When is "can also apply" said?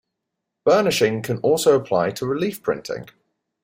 1.21-2.09